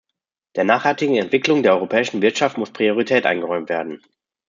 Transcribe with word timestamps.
Der 0.55 0.63
nachhaltigen 0.63 1.15
Entwicklung 1.15 1.61
der 1.61 1.73
europäischen 1.73 2.23
Wirtschaft 2.23 2.57
muss 2.57 2.73
Priorität 2.73 3.27
eingeräumt 3.27 3.69
werden. 3.69 4.01